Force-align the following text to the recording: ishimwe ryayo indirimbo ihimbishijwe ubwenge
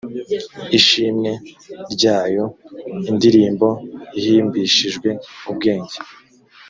ishimwe 0.79 1.31
ryayo 1.93 2.43
indirimbo 3.09 3.67
ihimbishijwe 4.19 5.09
ubwenge 5.49 5.97